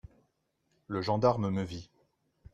[0.87, 1.91] Le gendarme me vit.